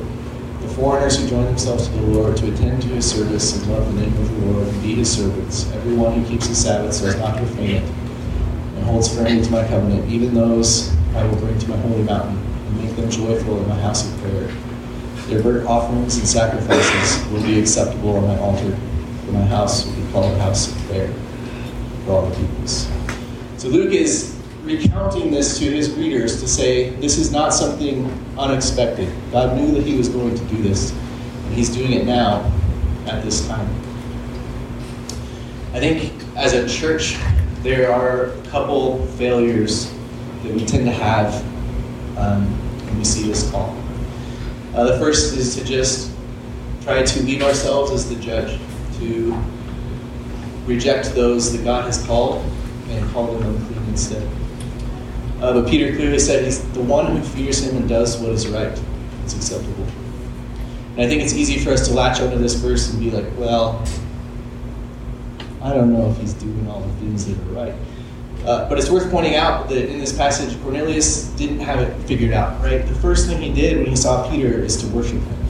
the 0.61 0.69
foreigners 0.69 1.21
who 1.21 1.29
join 1.29 1.45
themselves 1.47 1.89
to 1.89 1.93
the 1.95 2.03
Lord 2.03 2.37
to 2.37 2.53
attend 2.53 2.83
to 2.83 2.89
his 2.89 3.11
service 3.11 3.57
and 3.57 3.73
love 3.73 3.93
the 3.95 4.01
name 4.01 4.17
of 4.17 4.31
the 4.31 4.47
Lord 4.47 4.69
and 4.69 4.83
be 4.83 4.95
his 4.95 5.13
servants, 5.13 5.71
everyone 5.73 6.21
who 6.21 6.29
keeps 6.29 6.47
the 6.49 6.55
Sabbath 6.55 6.95
so 6.95 7.07
as 7.07 7.17
not 7.17 7.35
to 7.35 7.45
profane 7.45 7.83
it, 7.83 8.04
holds 8.85 9.15
firmly 9.15 9.43
to 9.43 9.51
my 9.51 9.67
covenant, 9.67 10.11
even 10.11 10.35
those 10.35 10.95
I 11.15 11.25
will 11.27 11.37
bring 11.37 11.59
to 11.59 11.69
my 11.71 11.77
holy 11.79 12.03
mountain, 12.03 12.37
and 12.37 12.83
make 12.83 12.95
them 12.97 13.11
joyful 13.11 13.59
in 13.59 13.69
my 13.69 13.81
house 13.81 14.09
of 14.09 14.21
prayer. 14.21 14.49
Their 15.27 15.43
burnt 15.43 15.67
offerings 15.67 16.19
and 16.19 16.27
sacrifices 16.27 17.27
will 17.33 17.43
be 17.43 17.59
acceptable 17.59 18.17
on 18.17 18.27
my 18.27 18.39
altar, 18.39 18.77
for 19.25 19.33
my 19.33 19.45
house 19.47 19.87
will 19.87 19.95
be 19.95 20.13
called 20.13 20.33
a 20.33 20.39
house 20.39 20.71
of 20.71 20.79
prayer 20.87 21.13
for 22.05 22.13
all 22.13 22.27
the 22.27 22.37
peoples. 22.37 22.91
So 23.57 23.69
Luke 23.69 23.93
is 23.93 24.39
recounting 24.63 25.31
this 25.31 25.59
to 25.59 25.65
his 25.71 25.91
readers 25.95 26.41
to 26.41 26.49
say 26.49 26.91
this 26.97 27.17
is 27.19 27.31
not 27.31 27.55
something 27.55 28.11
unexpected. 28.39 29.13
God 29.31 29.57
knew 29.57 29.71
that 29.73 29.85
he 29.85 29.97
was 29.97 30.09
going 30.09 30.35
to 30.35 30.45
do 30.47 30.63
this, 30.63 30.93
and 30.93 31.55
he's 31.55 31.71
doing 31.71 31.93
it 31.93 32.07
now 32.07 32.51
at 33.07 33.23
this 33.23 33.47
time. 33.47 33.69
I 35.73 35.81
think 35.81 36.13
as 36.37 36.53
a 36.53 36.69
church, 36.69 37.17
there 37.65 37.91
are 37.91 38.27
a 38.27 38.43
couple 38.49 39.07
failures 39.17 39.91
that 40.43 40.53
we 40.53 40.67
tend 40.67 40.85
to 40.85 40.93
have 40.93 41.35
um, 42.19 42.45
when 42.85 42.99
we 42.99 43.05
see 43.05 43.27
this 43.27 43.51
call. 43.51 43.75
Uh, 44.75 44.85
the 44.85 44.99
first 44.99 45.35
is 45.35 45.57
to 45.57 45.65
just 45.65 46.13
try 46.83 47.03
to 47.03 47.23
leave 47.23 47.43
ourselves 47.43 47.91
as 47.91 48.07
the 48.07 48.17
judge, 48.17 48.61
to 48.99 49.43
reject 50.67 51.15
those 51.15 51.57
that 51.57 51.65
God 51.65 51.87
has 51.87 52.05
called 52.05 52.45
and 52.91 53.11
call 53.13 53.33
them 53.33 53.57
unclean 53.57 53.89
instead. 53.89 54.29
Uh, 55.41 55.55
but 55.55 55.67
Peter 55.67 55.97
clearly 55.97 56.19
said 56.19 56.45
he's 56.45 56.63
the 56.73 56.83
one 56.83 57.17
who 57.17 57.23
fears 57.23 57.63
him 57.63 57.79
and 57.79 57.89
does 57.89 58.19
what 58.19 58.31
is 58.33 58.47
right. 58.47 58.79
It's 59.23 59.35
acceptable. 59.35 59.87
And 60.93 61.01
I 61.01 61.09
think 61.09 61.23
it's 61.23 61.33
easy 61.33 61.59
for 61.59 61.71
us 61.71 61.89
to 61.89 61.95
latch 61.95 62.21
onto 62.21 62.37
this 62.37 62.57
verse 62.57 62.93
and 62.93 63.01
be 63.01 63.11
like, 63.11 63.27
well, 63.39 63.83
I 65.65 65.73
don't 65.73 65.95
know 65.95 66.11
if 66.11 66.19
he's 66.19 66.35
doing 66.35 66.69
all 66.69 66.81
the 66.81 66.93
things 66.97 67.25
that 67.25 67.39
are 67.39 67.65
right. 67.65 67.75
Uh, 68.45 68.69
but 68.69 68.77
it's 68.77 68.91
worth 68.91 69.11
pointing 69.11 69.37
out 69.37 69.67
that 69.71 69.91
in 69.91 69.99
this 69.99 70.15
passage, 70.15 70.61
Cornelius 70.63 71.29
didn't 71.31 71.61
have 71.61 71.81
it 71.81 71.95
figured 72.07 72.35
out, 72.35 72.63
right? 72.63 72.87
The 72.87 72.95
first 72.97 73.27
thing 73.27 73.41
he 73.41 73.51
did 73.51 73.79
when 73.79 73.87
he 73.87 73.97
saw 73.97 74.31
Peter 74.31 74.63
is 74.63 74.77
to 74.83 74.87
worship 74.89 75.23
him. 75.23 75.45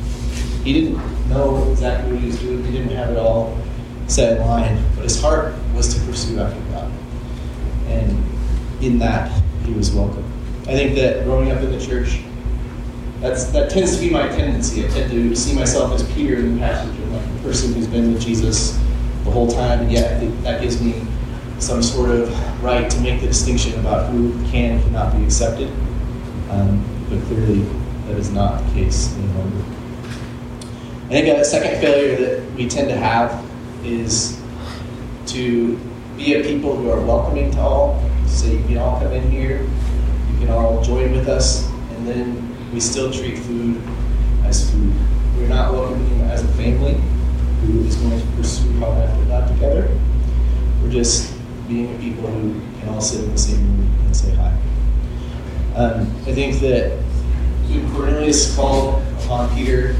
He 0.63 0.73
didn't 0.73 1.29
know 1.29 1.69
exactly 1.73 2.13
what 2.13 2.21
he 2.21 2.29
was 2.29 2.39
doing, 2.39 2.65
he 2.65 2.71
didn't 2.71 2.93
have 2.93 3.11
it 3.11 3.19
all 3.19 3.59
set 4.07 4.37
in 4.37 4.47
line, 4.47 4.81
but 4.95 5.03
his 5.03 5.21
heart 5.21 5.53
was 5.75 5.93
to 5.93 6.01
pursue 6.07 6.39
after 6.39 6.61
God. 6.71 6.93
And 7.89 8.11
in 8.81 9.01
that, 9.01 9.33
he 9.65 9.73
was 9.73 9.91
welcome. 9.91 10.25
I 10.61 10.75
think 10.75 10.95
that 10.95 11.25
growing 11.25 11.51
up 11.51 11.61
in 11.61 11.77
the 11.77 11.85
church, 11.85 12.23
that's, 13.19 13.47
that 13.47 13.69
tends 13.69 13.97
to 13.97 14.01
be 14.01 14.11
my 14.11 14.29
tendency. 14.29 14.87
I 14.87 14.91
tend 14.91 15.11
to 15.11 15.35
see 15.35 15.57
myself 15.57 15.93
as 15.93 16.09
Peter 16.13 16.37
in 16.37 16.55
the 16.55 16.61
passage, 16.61 16.97
of 17.01 17.13
like 17.13 17.35
the 17.35 17.43
person 17.43 17.73
who's 17.73 17.89
been 17.89 18.13
with 18.13 18.23
Jesus 18.23 18.79
the 19.25 19.31
whole 19.31 19.51
time, 19.51 19.81
and 19.81 19.93
yet 19.93 20.21
that 20.43 20.61
gives 20.61 20.83
me 20.83 21.03
some 21.59 21.83
sort 21.83 22.11
of 22.11 22.63
right 22.63 22.91
to 22.91 23.01
make 23.01 23.21
the 23.21 23.27
distinction 23.27 23.79
about 23.81 24.11
who 24.11 24.33
can 24.51 24.73
and 24.73 24.83
cannot 24.85 25.17
be 25.17 25.25
accepted. 25.25 25.69
Um, 26.51 26.85
but 27.09 27.21
clearly, 27.25 27.63
that 28.07 28.17
is 28.17 28.31
not 28.31 28.65
the 28.67 28.73
case 28.75 29.15
any 29.17 29.27
longer. 29.29 29.65
I 31.07 31.09
think 31.09 31.39
a 31.39 31.45
second 31.45 31.81
failure 31.81 32.17
that 32.17 32.55
we 32.55 32.69
tend 32.69 32.89
to 32.89 32.97
have 32.97 33.45
is 33.85 34.41
to 35.27 35.77
be 36.17 36.35
a 36.35 36.43
people 36.43 36.77
who 36.77 36.91
are 36.91 37.01
welcoming 37.01 37.51
to 37.53 37.61
all. 37.61 38.11
Say, 38.27 38.57
you 38.57 38.65
can 38.65 38.79
all 38.79 38.99
come 38.99 39.13
in 39.13 39.31
here, 39.31 39.63
you 39.63 40.39
can 40.39 40.51
all 40.51 40.83
join 40.83 41.13
with 41.13 41.29
us, 41.29 41.69
and 41.91 42.07
then 42.07 42.73
we 42.73 42.81
still 42.81 43.13
treat 43.13 43.39
food 43.39 43.81
as 44.45 44.71
food. 44.71 44.93
We're 45.37 45.49
not 45.49 45.73
welcoming 45.73 46.21
as 46.23 46.43
a 46.43 46.49
family 46.49 46.95
who 47.61 47.81
is 47.85 47.97
going 47.97 48.21
to 48.21 48.27
pursue 48.37 48.81
God 48.81 49.09
after 49.09 49.25
God 49.27 49.49
together. 49.49 49.89
We're 49.89 50.83
just 50.95 51.35
being 51.67 51.93
a 51.93 51.99
people 51.99 52.29
who 52.29 52.53
can 52.79 52.89
all 52.89 53.01
sit 53.01 53.25
in 53.25 53.33
the 53.33 53.39
same 53.39 53.57
room 53.57 53.99
and 54.07 54.17
say 54.17 54.33
hi. 54.37 54.57
Um, 55.75 56.03
I 56.25 56.33
think 56.33 56.61
that 56.61 56.93
when 57.67 57.93
Cornelius 57.93 58.55
called 58.55 59.03
upon 59.19 59.53
Peter, 59.57 59.97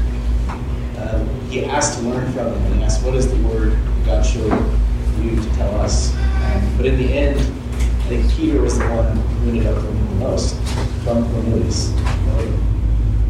um, 0.97 1.49
he 1.49 1.65
asked 1.65 1.99
to 1.99 2.05
learn 2.07 2.31
from 2.31 2.53
him. 2.53 2.77
He 2.77 2.83
asked, 2.83 3.03
What 3.03 3.13
is 3.13 3.29
the 3.29 3.45
word 3.45 3.77
God 4.05 4.25
showed 4.25 4.53
you 5.21 5.35
to 5.35 5.55
tell 5.55 5.75
us? 5.81 6.15
Um, 6.15 6.77
but 6.77 6.85
in 6.85 6.95
the 6.95 7.11
end, 7.11 7.41
I 7.41 8.07
think 8.07 8.31
Peter 8.31 8.61
was 8.61 8.79
the 8.79 8.85
one 8.85 9.17
who 9.17 9.49
ended 9.49 9.67
up 9.67 9.83
learning 9.83 10.19
the 10.19 10.25
most 10.25 10.55
from 11.03 11.29
Cornelius. 11.29 11.91
You 11.91 12.27
know, 12.27 12.57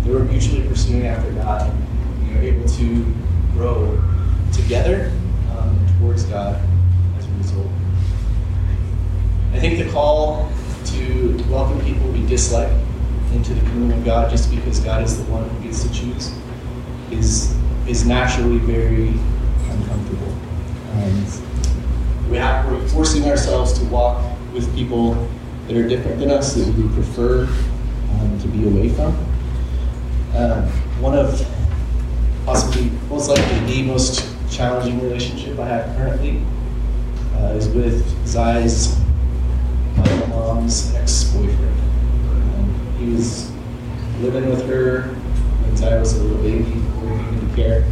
they 0.03 0.11
were 0.11 0.25
mutually 0.25 0.67
pursuing 0.67 1.07
after 1.07 1.31
God. 1.31 1.75
You 2.27 2.35
were 2.35 2.43
able 2.43 2.69
to 2.69 3.13
grow 3.53 3.99
together 4.53 5.11
call 9.95 10.51
to 10.83 11.41
welcome 11.49 11.79
people 11.85 12.05
we 12.09 12.19
dislike 12.27 12.69
into 13.31 13.53
the 13.53 13.61
kingdom 13.61 13.97
of 13.97 14.03
God 14.03 14.29
just 14.29 14.53
because 14.53 14.81
God 14.81 15.01
is 15.01 15.17
the 15.17 15.31
one 15.31 15.47
who 15.47 15.63
gets 15.63 15.83
to 15.83 15.93
choose 15.93 16.33
is 17.11 17.55
is 17.87 18.05
naturally 18.05 18.57
very 18.57 19.07
uncomfortable. 19.71 20.33
Um, 20.95 22.29
we 22.29 22.35
have, 22.35 22.69
we're 22.69 22.85
forcing 22.89 23.23
ourselves 23.29 23.71
to 23.79 23.85
walk 23.85 24.21
with 24.51 24.75
people 24.75 25.13
that 25.67 25.77
are 25.77 25.87
different 25.87 26.19
than 26.19 26.29
us 26.29 26.55
that 26.55 26.67
we 26.75 26.89
prefer 26.93 27.45
um, 27.45 28.37
to 28.41 28.49
be 28.49 28.67
away 28.67 28.89
from. 28.89 29.15
Uh, 30.33 30.69
one 30.99 31.17
of 31.17 31.39
possibly 32.43 32.89
most 33.07 33.29
likely 33.29 33.59
the 33.61 33.83
most 33.83 34.27
challenging 34.51 35.01
relationship 35.01 35.57
I 35.57 35.67
have 35.69 35.95
currently 35.95 36.41
uh, 37.37 37.53
is 37.53 37.69
with 37.69 38.05
Zai's 38.27 39.04
mom's 40.55 40.95
ex-boyfriend. 40.95 41.79
Um, 42.29 42.95
he 42.97 43.11
was 43.11 43.51
living 44.21 44.49
with 44.49 44.65
her 44.69 45.01
when 45.01 45.75
Zai 45.75 45.99
was 45.99 46.13
a 46.13 46.23
little 46.23 46.41
baby 46.41 46.63
came 46.63 47.27
into 47.29 47.55
care. 47.55 47.83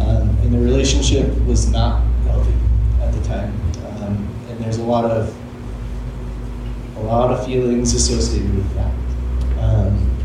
Um, 0.00 0.28
and 0.40 0.52
the 0.52 0.58
relationship 0.58 1.30
was 1.46 1.70
not 1.70 2.02
healthy 2.24 2.54
at 3.00 3.12
the 3.12 3.22
time. 3.22 3.54
Um, 3.86 4.28
and 4.48 4.58
there's 4.58 4.78
a 4.78 4.82
lot 4.82 5.04
of 5.04 5.34
a 6.96 7.00
lot 7.00 7.30
of 7.30 7.44
feelings 7.46 7.94
associated 7.94 8.54
with 8.54 8.74
that. 8.74 8.92
Um, 9.58 10.16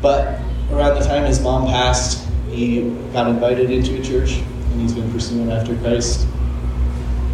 but 0.00 0.38
around 0.70 0.98
the 1.00 1.06
time 1.06 1.24
his 1.24 1.40
mom 1.40 1.66
passed, 1.66 2.28
he 2.50 2.90
got 3.12 3.28
invited 3.28 3.70
into 3.70 3.98
a 3.98 4.02
church 4.02 4.32
and 4.32 4.80
he's 4.80 4.92
been 4.92 5.10
pursuing 5.12 5.50
after 5.50 5.76
Christ 5.78 6.26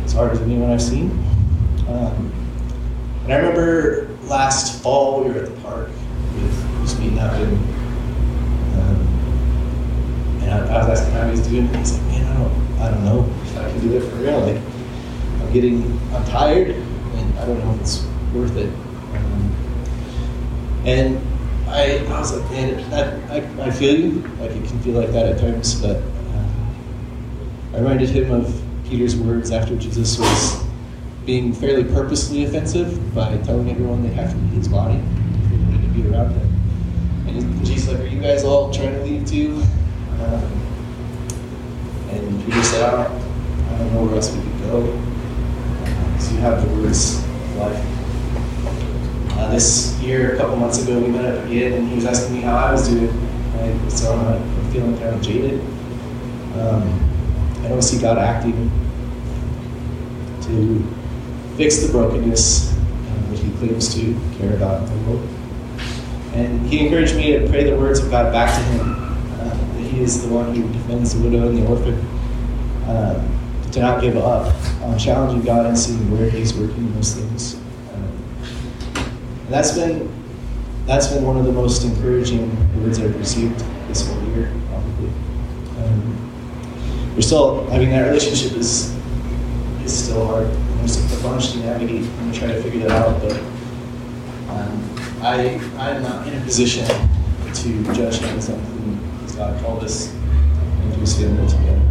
as 0.04 0.12
hard 0.12 0.32
as 0.32 0.40
anyone 0.40 0.70
I've 0.70 0.82
seen. 0.82 1.10
Um, 1.88 2.37
and 3.28 3.34
I 3.34 3.46
remember 3.46 4.08
last 4.24 4.82
fall 4.82 5.22
we 5.22 5.30
were 5.30 5.40
at 5.40 5.54
the 5.54 5.60
park 5.60 5.88
with 5.88 6.98
meeting 6.98 7.18
up 7.18 7.30
and 7.34 7.52
um, 8.80 10.40
and 10.40 10.50
I, 10.50 10.76
I, 10.76 10.88
was 10.88 10.98
asking 10.98 11.12
how 11.12 11.24
he 11.24 11.32
was 11.32 11.46
doing 11.46 11.66
and 11.66 11.76
he's 11.76 11.92
like, 11.92 12.02
man, 12.04 12.24
I 12.26 12.42
don't 12.42 12.80
I 12.80 12.90
don't 12.90 13.04
know 13.04 13.30
if 13.42 13.58
I 13.58 13.70
can 13.70 13.80
do 13.80 13.98
it 13.98 14.00
for 14.00 14.16
real. 14.16 14.40
Like 14.40 14.62
I'm 15.42 15.52
getting 15.52 16.00
I'm 16.14 16.24
tired 16.24 16.68
and 16.70 17.38
I 17.38 17.44
don't 17.44 17.58
know 17.58 17.74
if 17.74 17.80
it's 17.82 18.06
worth 18.32 18.56
it. 18.56 18.72
Um, 19.14 20.82
and 20.86 21.68
I, 21.68 21.98
I 21.98 22.18
was 22.18 22.34
like, 22.34 22.50
man, 22.50 22.90
that, 22.90 23.30
I, 23.30 23.62
I 23.62 23.70
feel 23.70 23.94
you. 23.94 24.22
Like 24.40 24.52
it 24.52 24.64
can 24.64 24.80
feel 24.80 24.98
like 24.98 25.10
that 25.10 25.26
at 25.26 25.38
times, 25.38 25.78
but 25.82 25.96
uh, 25.96 26.46
I 27.74 27.78
reminded 27.80 28.08
him 28.08 28.30
of 28.30 28.58
Peter's 28.86 29.16
words 29.16 29.50
after 29.50 29.76
Jesus 29.76 30.18
was 30.18 30.67
being 31.28 31.52
fairly 31.52 31.84
purposely 31.84 32.46
offensive 32.46 33.14
by 33.14 33.36
telling 33.44 33.70
everyone 33.70 34.02
they 34.02 34.08
have 34.14 34.30
to 34.30 34.36
leave 34.38 34.52
his 34.52 34.66
body 34.66 34.94
if 34.94 35.50
they 35.50 35.56
wanted 35.58 35.82
to 35.82 35.88
be 35.88 36.08
around 36.08 36.30
him. 36.30 37.26
And 37.28 37.66
Jesus 37.66 37.92
like, 37.92 38.00
are 38.00 38.06
you 38.06 38.18
guys 38.18 38.44
all 38.44 38.72
trying 38.72 38.94
to 38.94 39.02
leave 39.02 39.26
too? 39.26 39.62
Um, 40.22 40.42
and 42.08 42.44
Peter 42.46 42.62
said, 42.62 42.82
I 42.82 43.04
don't, 43.04 43.12
I 43.12 43.78
don't 43.78 43.92
know 43.92 44.04
where 44.04 44.14
else 44.14 44.34
we 44.34 44.40
could 44.40 44.58
go. 44.60 44.90
Uh, 45.84 46.18
so 46.18 46.32
you 46.32 46.38
have 46.38 46.66
the 46.66 46.74
words 46.80 47.18
of 47.18 47.56
life. 47.56 49.36
Uh, 49.36 49.50
this 49.50 50.00
year, 50.00 50.34
a 50.34 50.38
couple 50.38 50.56
months 50.56 50.82
ago, 50.82 50.98
we 50.98 51.08
met 51.08 51.26
up 51.26 51.44
again, 51.44 51.74
and 51.74 51.88
he 51.90 51.96
was 51.96 52.06
asking 52.06 52.36
me 52.36 52.40
how 52.40 52.56
I 52.56 52.72
was 52.72 52.88
doing. 52.88 53.12
Right? 53.52 53.92
So 53.92 54.14
I'm 54.14 54.72
feeling 54.72 54.96
kind 54.96 55.14
of 55.14 55.20
jaded. 55.20 55.60
Um, 56.56 57.60
I 57.64 57.68
don't 57.68 57.82
see 57.82 58.00
God 58.00 58.16
acting 58.16 58.70
to 60.40 60.97
fix 61.58 61.78
the 61.78 61.90
brokenness 61.90 62.72
that 63.30 63.38
He 63.40 63.50
claims 63.58 63.92
to 63.92 64.16
care 64.38 64.54
about 64.54 64.86
the 64.86 64.94
world. 64.98 65.28
And 66.32 66.64
He 66.68 66.86
encouraged 66.86 67.16
me 67.16 67.32
to 67.32 67.48
pray 67.48 67.64
the 67.64 67.76
words 67.76 67.98
of 67.98 68.12
God 68.12 68.32
back 68.32 68.56
to 68.56 68.62
Him. 68.72 68.94
Uh, 69.40 69.74
that 69.74 69.82
He 69.82 70.00
is 70.00 70.22
the 70.22 70.32
one 70.32 70.54
who 70.54 70.72
defends 70.72 71.14
the 71.14 71.28
widow 71.28 71.48
and 71.48 71.58
the 71.58 71.66
orphan. 71.66 71.94
Uh, 72.86 73.20
to 73.72 73.80
not 73.80 74.00
give 74.00 74.16
up 74.16 74.54
on 74.82 74.96
challenging 74.98 75.42
God 75.42 75.66
and 75.66 75.76
seeing 75.76 76.10
where 76.16 76.30
He's 76.30 76.54
working 76.54 76.76
in 76.76 76.94
those 76.94 77.14
things. 77.14 77.54
And 77.92 79.48
that's 79.48 79.72
been 79.72 80.08
that's 80.86 81.08
been 81.08 81.24
one 81.24 81.36
of 81.36 81.44
the 81.44 81.52
most 81.52 81.84
encouraging 81.84 82.48
words 82.80 83.00
I've 83.00 83.18
received 83.18 83.58
this 83.88 84.06
whole 84.06 84.22
year, 84.28 84.50
probably. 84.68 85.08
Um, 85.82 87.14
we're 87.14 87.20
still, 87.20 87.70
I 87.70 87.78
mean, 87.78 87.90
that 87.90 88.06
relationship 88.06 88.56
is 88.56 88.96
is 89.84 90.04
still 90.04 90.24
hard. 90.24 90.67
There's 90.78 91.18
a 91.18 91.22
bunch 91.22 91.52
to 91.52 91.58
navigate. 91.58 92.02
I'm 92.04 92.16
gonna 92.18 92.32
try 92.32 92.48
to 92.48 92.62
figure 92.62 92.88
that 92.88 92.92
out, 92.92 93.20
but 93.20 93.36
um, 94.50 94.96
I 95.20 95.60
I'm 95.76 96.02
not 96.02 96.26
in 96.26 96.40
a 96.40 96.44
position 96.44 96.86
to 96.86 97.94
judge 97.94 98.18
him 98.18 98.38
as 98.38 98.48
as 98.48 99.34
God 99.36 99.60
called 99.62 99.84
us 99.84 100.14
into 100.82 100.98
His 101.00 101.18
family 101.18 101.46
together. 101.48 101.82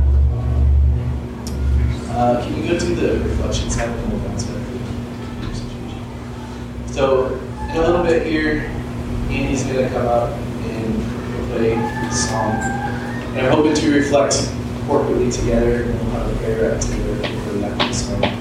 Uh, 2.10 2.44
can 2.44 2.56
you 2.58 2.68
go 2.70 2.80
to 2.80 2.96
the 2.96 3.20
reflection 3.30 3.70
side 3.70 3.90
and 3.90 4.12
we'll 4.12 4.22
bounce 4.28 4.44
back? 4.46 4.58
So 6.92 7.28
in 7.70 7.78
a 7.78 7.82
little 7.82 8.04
bit 8.04 8.26
here, 8.26 8.62
Andy's 9.30 9.64
going 9.64 9.84
to 9.84 9.90
come 9.90 10.08
up 10.08 10.32
and 10.32 11.52
play 11.52 11.74
a 11.74 12.12
song. 12.12 12.56
And 13.36 13.46
I'm 13.46 13.52
hoping 13.52 13.76
to 13.76 13.94
reflect 13.94 14.34
corporately 14.88 15.32
together 15.32 15.84
and 15.84 15.94
we'll 15.94 16.10
have 16.12 16.34
a 16.34 16.38
prayer 16.40 16.74
out 16.74 16.82
together 16.82 17.14
we 17.54 17.62
have 17.62 17.96
song. 17.96 18.37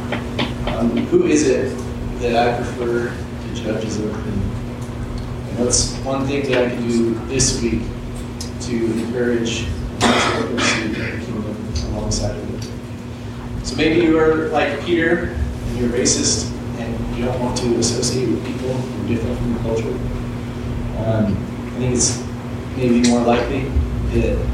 Um, 0.77 0.95
who 1.07 1.25
is 1.25 1.49
it 1.49 1.75
that 2.21 2.37
I 2.37 2.55
prefer 2.55 3.09
to 3.09 3.55
judge 3.55 3.83
as 3.87 3.99
a 3.99 4.11
opinion? 4.11 4.51
And 5.49 5.59
that's 5.59 5.97
one 6.01 6.27
thing 6.27 6.51
that 6.51 6.67
I 6.67 6.69
can 6.69 6.87
do 6.87 7.15
this 7.29 7.63
week 7.63 7.81
to 8.61 8.85
encourage 8.85 9.65
to 10.01 10.49
pursue 10.55 10.89
the 10.89 11.25
kingdom 11.25 11.73
alongside 11.95 12.37
of 12.37 12.55
it. 12.63 13.67
So 13.67 13.75
maybe 13.77 14.05
you 14.05 14.19
are 14.19 14.49
like 14.49 14.85
Peter 14.85 15.29
and 15.29 15.79
you're 15.79 15.89
racist 15.89 16.53
and 16.79 17.17
you 17.17 17.25
don't 17.25 17.41
want 17.41 17.57
to 17.57 17.79
associate 17.79 18.29
with 18.29 18.45
people 18.45 18.75
who 18.75 19.05
are 19.05 19.09
different 19.09 19.39
from 19.39 19.53
your 19.55 19.63
culture. 19.63 19.95
Um, 21.07 21.73
I 21.75 21.79
think 21.79 21.95
it's 21.95 22.23
maybe 22.77 23.09
more 23.09 23.23
likely 23.23 23.63
that 24.13 24.47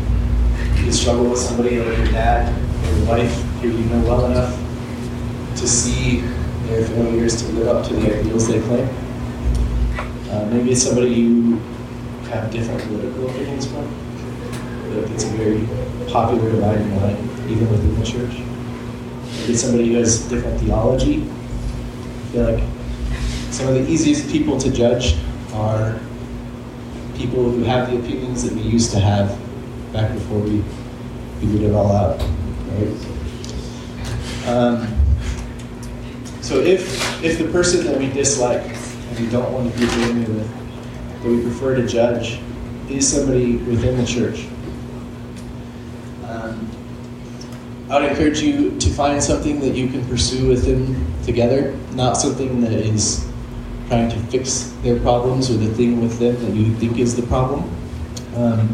you 0.84 0.92
struggle 0.92 1.30
with 1.30 1.40
somebody 1.40 1.80
like 1.80 1.98
your 1.98 2.06
dad 2.12 2.54
or 2.86 2.96
your 2.96 3.08
wife 3.08 3.34
who 3.60 3.70
you 3.70 3.84
know 3.86 4.00
well 4.06 4.26
enough 4.26 4.61
to 5.56 5.68
see 5.68 6.20
their 6.66 6.84
failures 6.86 7.42
to 7.42 7.48
live 7.52 7.68
up 7.68 7.86
to 7.86 7.94
the 7.94 8.18
ideals 8.18 8.48
they 8.48 8.60
claim. 8.60 8.88
Uh, 10.30 10.46
maybe 10.46 10.72
it's 10.72 10.82
somebody 10.82 11.10
you 11.10 11.56
have 12.30 12.50
different 12.50 12.80
political 12.82 13.28
opinions 13.28 13.66
from. 13.66 13.84
Like 14.94 15.10
it's 15.10 15.24
a 15.24 15.28
very 15.28 15.66
popular 16.10 16.50
dividing 16.50 16.96
line, 17.00 17.16
even 17.48 17.70
within 17.70 17.98
the 17.98 18.04
church. 18.04 18.40
Maybe 19.40 19.54
somebody 19.56 19.88
who 19.88 19.98
has 19.98 20.28
different 20.28 20.60
theology. 20.60 21.22
I 21.22 22.32
feel 22.32 22.52
like 22.52 22.64
some 23.50 23.68
of 23.68 23.74
the 23.74 23.88
easiest 23.88 24.30
people 24.30 24.58
to 24.58 24.70
judge 24.70 25.16
are 25.52 25.98
people 27.16 27.50
who 27.50 27.62
have 27.64 27.90
the 27.90 27.98
opinions 27.98 28.42
that 28.44 28.52
we 28.54 28.62
used 28.62 28.90
to 28.92 29.00
have 29.00 29.38
back 29.92 30.12
before 30.12 30.38
we 30.38 30.64
figured 31.40 31.62
it 31.62 31.74
all 31.74 31.92
out. 31.92 32.18
Right? 32.70 32.88
Um, 34.46 35.01
so 36.52 36.58
if 36.60 37.24
if 37.24 37.38
the 37.38 37.48
person 37.50 37.86
that 37.86 37.98
we 37.98 38.08
dislike 38.12 38.60
and 38.62 39.18
we 39.18 39.26
don't 39.30 39.50
want 39.54 39.72
to 39.72 39.78
be 39.78 39.86
family 39.86 40.30
with, 40.34 41.22
that 41.22 41.28
we 41.28 41.40
prefer 41.40 41.76
to 41.76 41.86
judge, 41.86 42.40
is 42.90 43.10
somebody 43.10 43.56
within 43.56 43.96
the 43.96 44.04
church, 44.04 44.44
um, 46.26 46.68
I 47.88 48.00
would 48.00 48.10
encourage 48.10 48.40
you 48.40 48.78
to 48.78 48.90
find 48.90 49.22
something 49.22 49.60
that 49.60 49.74
you 49.74 49.88
can 49.88 50.06
pursue 50.06 50.46
with 50.46 50.66
them 50.66 51.10
together, 51.24 51.74
not 51.94 52.18
something 52.18 52.60
that 52.60 52.72
is 52.72 53.26
trying 53.88 54.10
to 54.10 54.18
fix 54.26 54.74
their 54.82 55.00
problems 55.00 55.50
or 55.50 55.54
the 55.54 55.72
thing 55.72 56.02
with 56.02 56.18
them 56.18 56.34
that 56.44 56.52
you 56.54 56.74
think 56.74 56.98
is 56.98 57.16
the 57.16 57.26
problem, 57.28 57.62
um, 58.36 58.68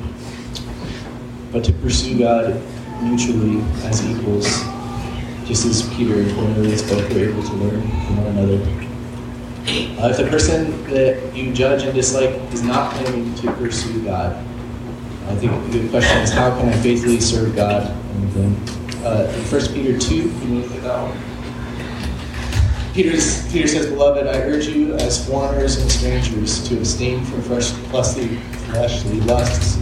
but 1.53 1.63
to 1.63 1.73
pursue 1.75 2.19
God 2.19 2.61
mutually 3.03 3.63
as 3.85 4.05
equals, 4.05 4.65
just 5.49 5.65
as 5.65 5.89
Peter 5.97 6.21
and 6.21 6.31
Cornelius 6.35 6.83
both 6.83 7.11
were 7.11 7.21
able 7.21 7.43
to 7.43 7.55
learn 7.55 7.81
from 7.81 8.17
one 8.19 8.27
another. 8.27 8.61
Uh, 9.99 10.11
if 10.11 10.19
the 10.19 10.27
person 10.29 10.85
that 10.91 11.35
you 11.35 11.55
judge 11.55 11.85
and 11.85 11.95
dislike 11.95 12.31
is 12.53 12.63
not 12.63 12.93
claiming 12.93 13.35
to 13.37 13.51
pursue 13.53 14.05
God, 14.05 14.37
I 15.27 15.35
think 15.37 15.73
the 15.73 15.89
question 15.89 16.19
is 16.19 16.31
how 16.31 16.57
can 16.59 16.69
I 16.69 16.73
faithfully 16.73 17.19
serve 17.19 17.57
God 17.57 17.91
and 17.91 18.33
them? 18.33 18.57
Uh, 19.05 19.33
in 19.35 19.41
1 19.45 19.73
Peter 19.73 19.99
2, 19.99 20.15
you 20.17 20.29
to 20.29 20.47
look 20.47 20.71
at 20.73 20.83
that 20.83 21.03
one. 21.03 22.95
Peter's, 22.95 23.51
Peter 23.51 23.69
says, 23.69 23.87
Beloved, 23.87 24.27
I 24.27 24.41
urge 24.41 24.67
you 24.67 24.95
as 24.95 25.27
foreigners 25.27 25.81
and 25.81 25.91
strangers 25.91 26.67
to 26.69 26.77
abstain 26.77 27.25
from 27.25 27.41
fleshly, 27.43 28.37
fleshly 28.67 29.21
lusts, 29.21 29.77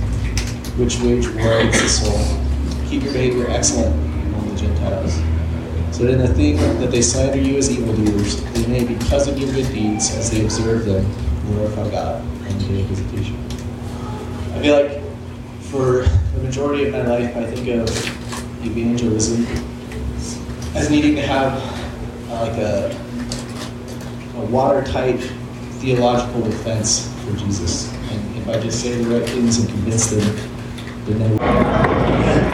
which 0.77 1.01
wage 1.01 1.27
war 1.29 1.59
against 1.59 1.83
the 1.83 1.89
soul. 1.89 2.89
Keep 2.89 3.03
your 3.03 3.13
behavior 3.13 3.47
excellent 3.49 3.95
among 4.27 4.49
the 4.49 4.61
Gentiles, 4.61 5.19
so 5.93 6.05
that 6.05 6.17
the 6.19 6.35
thing 6.35 6.57
that 6.81 6.91
they 6.91 7.03
slander 7.03 7.39
you 7.39 7.57
as 7.57 7.71
evildoers, 7.71 8.43
they 8.53 8.67
may, 8.67 8.85
because 8.85 9.29
of 9.29 9.39
your 9.39 9.51
good 9.53 9.73
deeds, 9.73 10.15
as 10.17 10.31
they 10.31 10.43
observe 10.43 10.85
them, 10.85 11.05
glorify 11.47 11.91
God 11.91 12.21
on 12.21 12.59
the 12.59 12.65
day 12.69 12.81
of 12.83 12.87
visitation. 12.89 13.37
I 14.55 14.61
feel 14.61 14.83
like 14.83 15.03
for 15.63 16.03
the 16.35 16.43
majority 16.43 16.87
of 16.87 16.93
my 16.93 17.03
life, 17.03 17.37
I 17.37 17.45
think 17.47 17.69
of 17.69 17.89
evangelism 18.65 19.47
as 20.75 20.91
needing 20.91 21.15
to 21.17 21.23
have 21.23 21.63
uh, 22.31 22.41
like 22.43 22.59
a, 22.59 22.91
a 24.37 24.45
watertight 24.47 25.21
theological 25.81 26.43
defense 26.43 27.13
for 27.25 27.33
Jesus. 27.37 27.93
And 28.11 28.37
if 28.37 28.49
I 28.49 28.61
just 28.61 28.83
say 28.83 29.03
the 29.03 29.19
right 29.19 29.29
things 29.29 29.59
and 29.59 29.69
convince 29.69 30.11
them, 30.11 30.37
then 31.07 31.19
they 31.19 31.29
will. 31.31 32.37